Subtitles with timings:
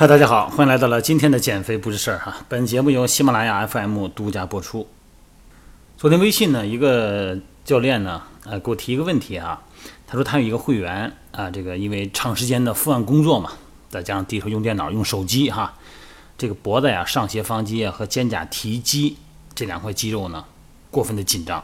[0.00, 2.34] 嗨，大家好，欢迎来到了今天的减肥不是事儿哈。
[2.48, 4.88] 本节目由喜马拉雅 FM 独家播出。
[5.98, 7.36] 昨天微信呢，一个
[7.66, 9.62] 教练呢，呃，给我提一个问题哈。
[10.06, 13.52] 他说他有一个会员啊，这个因为长时间的伏案工作嘛，
[13.90, 15.74] 再加上低头用电脑、用手机哈，
[16.38, 19.18] 这个脖子呀、上斜方肌啊和肩胛提肌
[19.54, 20.46] 这两块肌肉呢，
[20.90, 21.62] 过分的紧张。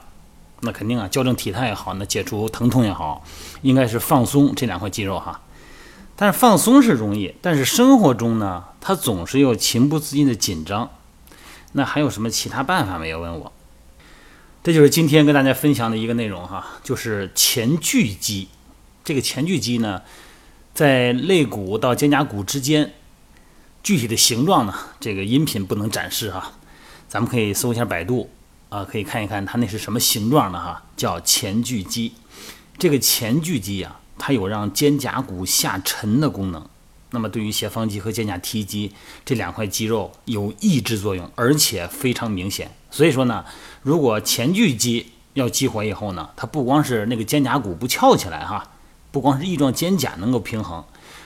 [0.60, 3.24] 那肯定啊，矫正体态也好，那解除疼痛也好，
[3.62, 5.41] 应该是放松这两块肌肉哈。
[6.19, 10.91] 但是放松是容易，但是生活中呢，他总是又情不自禁的紧张。
[11.73, 13.20] 那还有什么其他办法没有？
[13.20, 13.52] 问我。
[14.65, 18.48] 这就是今天跟大家分享的一个内容哈，就是前锯肌。
[19.05, 20.01] 这个前锯肌呢，
[20.73, 22.95] 在肋骨到肩胛骨之间，
[23.83, 26.53] 具体的形状呢，这个音频不能展示哈。
[27.09, 28.30] 咱们可以搜一下百度
[28.70, 32.14] 啊，可以看一看它那是什么形状的哈，叫前锯肌。
[32.78, 33.97] 这个前锯肌呀。
[34.19, 36.69] 它有让肩胛骨下沉的功能，
[37.11, 38.92] 那么对于斜方肌和肩胛提肌
[39.25, 42.70] 这两块肌肉有抑制作用，而且非常明显。
[42.91, 43.45] 所以说呢，
[43.83, 48.70] 如果前锯肌要激活以后呢，它不光是那个肩胛骨不翘起来哈，
[49.11, 50.83] 不光是翼状肩胛能够平衡，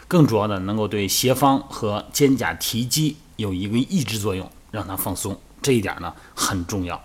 [0.08, 5.38] 更主要的能够对斜方和肩胛提肌有一个抑制作用，让它放松。
[5.62, 7.00] 这一点呢很重要。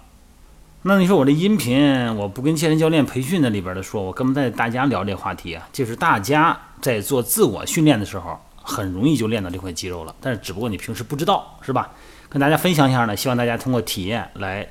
[0.88, 11.90] 那你说我这音频，我不跟健身教练培训那里边的说，我根本在大家聊这话题啊，就是大家在做自我训练的时候，很容易就练到这块肌肉了，但是只不过你平时不知道，是吧？
[12.30, 14.68] 跟大家分享一下呢，希望大家通过体验来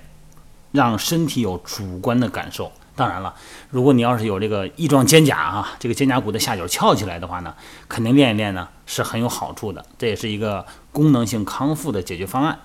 [0.71, 2.71] 让身体有主观的感受。
[2.95, 3.35] 当然了，
[3.71, 7.53] 如果你要是有这个翼状肩胛啊，这个肩胛骨的下角翘起来的话呢，
[7.89, 12.61] 肯定练一练呢是很有好处的，这也是一个功能性康复的解决方案。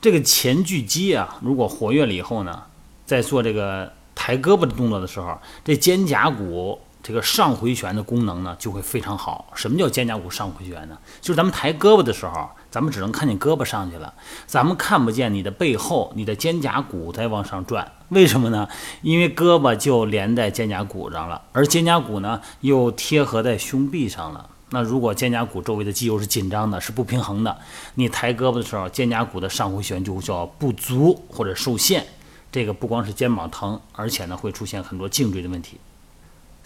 [0.00, 2.62] 这个前锯肌啊，如果活跃了以后呢，
[3.04, 9.46] 在做这个抬胳膊的动作的时候，这肩胛骨这个上回旋的功能呢就会非常好。
[9.54, 10.96] 什么叫肩胛骨上回旋呢？
[11.20, 14.14] 就是咱们抬胳膊的时候，咱们只能看见胳膊上去了，
[14.46, 17.90] 咱们看不见你的背后，你的肩胛骨在往上转。
[18.10, 18.68] 为什么呢？
[19.02, 24.48] 因为胳膊就连在肩胛骨上了，而肩胛骨呢又贴合在胸壁上了。
[24.70, 27.56] 那如果肩胛骨周围的肌肉是紧张的，是不平衡的，
[27.94, 32.06] 你抬胳膊的时候，肩胛骨的上回旋就会叫不足或者受限。
[32.50, 35.78] 这个不光是肩膀疼，而且呢会出现很多颈椎的问题。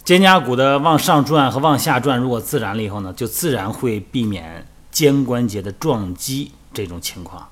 [0.03, 7.47] 肩胛骨的往上转和往下转，如果自然了以后呢，就自然会避免肩关节的撞击这种情况。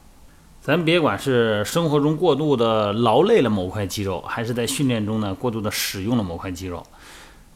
[0.61, 6.85] 咱别管是生活中过度的劳累了某块肌肉，还是在训练中呢过度的使用了某块肌肉。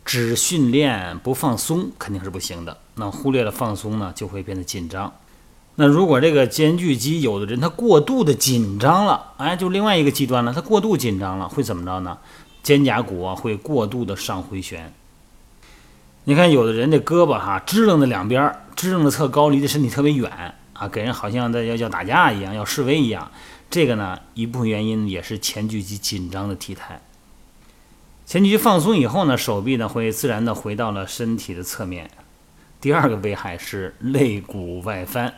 [0.06, 2.78] 只训练不放松肯定是不行的。
[2.94, 5.12] 那忽略了放松呢，就会变得紧张。
[5.78, 12.18] 那如果这个肩距肌有的人他过度的紧张了，哎，就另外一个极端了，他过度紧张了会怎么着呢？
[12.64, 14.94] 肩胛骨啊会过度的上回旋。
[16.24, 23.30] 你看有的人这胳膊哈支棱的两边，支棱的特高，离的身体特别远啊，给人好像在要要打架一样，要示威一样。
[23.70, 27.02] 这个呢一部分原因也是前锯肌紧张的体态。
[28.26, 32.10] 前锯肌放松以后呢，手臂呢会自然的回到了身体的侧面。
[32.82, 35.32] 第二个危害是肋骨外翻。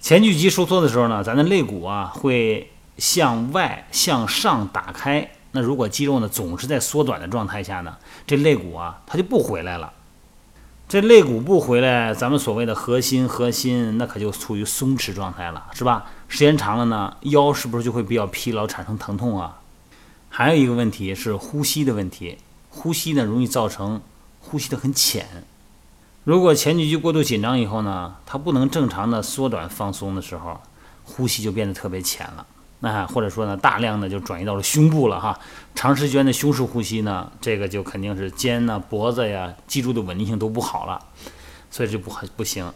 [0.00, 5.30] 前锯肌收缩的时候呢，咱的肋骨啊会向外向上打开。
[5.52, 9.90] 那如果肌肉呢总是在缩短的状态下呢，这肋骨啊它就不回来了。
[10.90, 16.04] 这肋骨不回来，咱们所谓的核心核心那可就处于松弛状态了，是吧？
[16.28, 19.59] 时间长了呢，腰是不是就会比较疲劳，产生疼痛啊？
[20.32, 22.38] 还有一个问题是呼吸的问题，
[22.70, 24.00] 呼吸呢容易造成
[24.40, 25.26] 呼吸的很浅。
[26.22, 30.60] 如果前几句过度紧张以后呢，它不能正常的缩短放松的时候，
[31.04, 32.46] 呼吸就变得特别浅了。
[32.78, 35.38] 那或者说呢，大量的就转移到了胸部了哈。
[35.74, 41.04] 长时间的胸式呼吸呢，这个就肯定是肩呢、脖子呀、脊柱的稳定性都不好了，
[41.70, 42.72] 所以就不很不行。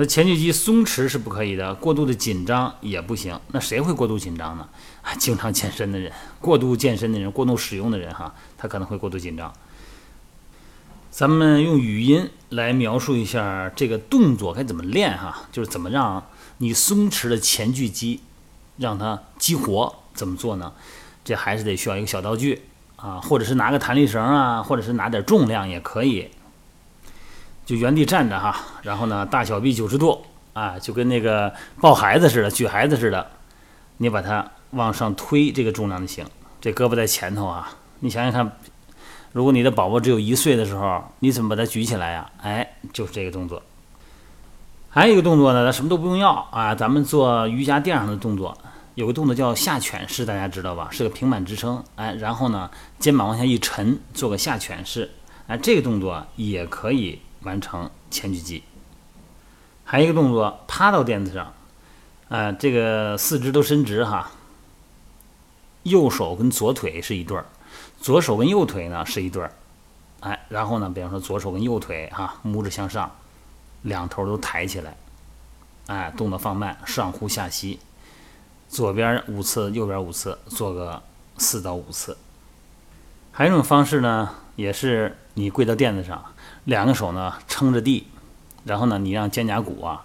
[0.00, 3.38] 那前锯肌松弛是不可以的，过度的紧张也不行。
[3.48, 4.66] 那谁会过度紧张呢？
[5.02, 9.52] 啊，经常健身的人，过度健身的人，过度使用的人，哈，他可能会过度紧张。
[11.10, 16.24] 咱们用语音来描述一下这个动作该怎么练哈，就是怎么让
[16.56, 18.20] 你松弛的前锯肌
[18.78, 20.72] 让它激活，怎么做呢？
[21.22, 22.62] 这还是得需要一个小道具
[22.96, 26.30] 啊，或者是拿个弹力绳啊，或者是拿点重量也可以。
[27.70, 30.20] 就原地站着哈，然后呢，大小臂九十度
[30.54, 33.24] 啊，就跟那个抱孩子似的，举孩子似的，
[33.98, 36.26] 你把它往上推，这个重量就行。
[36.60, 37.70] 这胳膊在前头啊，
[38.00, 38.58] 你想想看，
[39.30, 42.28] 如果你的宝宝只有一岁的时候，你怎么把它举起来呀？
[42.42, 43.62] 哎，就是这个动作。
[44.88, 48.58] 还有一个动作呢，咱什么都不用要啊，咱们做瑜伽垫上的动作，
[48.96, 50.88] 有个动作叫下犬式，大家知道吧？
[50.90, 52.68] 是个平板支撑，哎，然后呢，
[52.98, 55.08] 肩膀往下一沉，做个下犬式，
[55.46, 57.20] 哎，这个动作也可以。
[57.42, 58.62] 完成前锯肌，
[59.84, 61.52] 还有一个动作，趴到垫子上，
[62.28, 64.30] 啊，这个四肢都伸直哈。
[65.82, 67.46] 右手跟左腿是一对儿，
[67.98, 69.50] 左手跟右腿呢是一对儿，
[70.20, 73.10] 哎，然后呢，比方说左手跟右腿哈，拇指向上，
[73.82, 74.94] 两头都抬起来，
[75.86, 77.80] 哎，动作放慢，上呼下吸，
[78.68, 81.02] 左边五次，右边五次，做个
[81.38, 82.18] 四到五次。
[83.32, 86.24] 还有一种方式呢，也是你跪到垫子上，
[86.64, 88.06] 两个手呢撑着地。
[88.64, 90.04] 然后呢，你让肩胛骨啊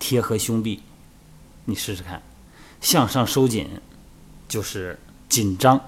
[0.00, 0.82] 贴合胸壁，
[1.66, 2.20] 你试试看，
[2.80, 3.68] 向上收紧
[4.48, 4.98] 就是
[5.28, 5.80] 紧张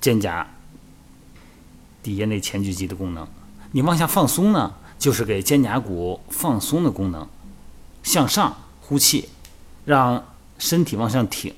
[0.00, 0.46] 肩胛
[2.02, 3.26] 底下那前锯肌的功能；
[3.72, 7.28] 你往下放松呢，就是给肩胛骨放松的功能。
[8.02, 9.28] 向上呼气，
[9.84, 10.24] 让
[10.58, 11.54] 身体往上挺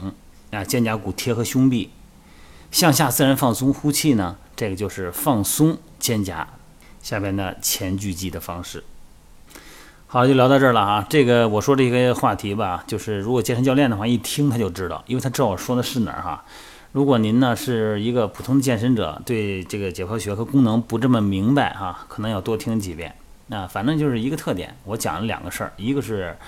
[0.50, 1.90] 啊，肩胛骨贴合胸壁；
[2.72, 6.44] 向下自然放松呼气呢，这个就是放松肩胛
[7.02, 8.84] 下边的前锯肌的方式。
[10.06, 11.06] 好，就聊到这儿了啊。
[11.10, 16.44] 这个我说这个话题吧，就是如果健身教练的话，一听他就知道，因为他知道我说的是哪儿哈。
[16.92, 23.16] 如果您呢是一个普通的健身者，对这个解剖学和功能不这么明白哈，可能要多听几遍。
[23.48, 26.38] 那反正就是一个特点，我讲了两个事儿，一个是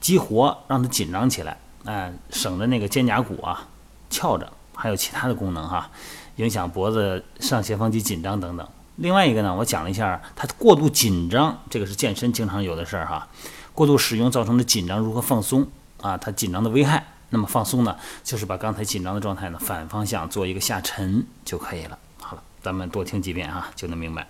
[0.00, 3.68] 激活让它紧张起来，哎，省得那个肩胛骨啊
[4.10, 5.90] 翘着，还有其他的功能哈，
[6.36, 8.68] 影响脖子上斜方肌紧张等等。
[8.96, 13.28] 另外一个呢，我讲了一下它过度紧张，这个是健身经常有的事儿哈。
[13.72, 15.66] 过度使用造成的紧张如何放松
[16.00, 16.16] 啊？
[16.16, 21.98] 它紧张的危害，那么放松呢，就是把刚才紧张的状态呢反方向做一个下沉就可以了。
[22.20, 24.26] 好了，咱们多听几遍啊，就能明白。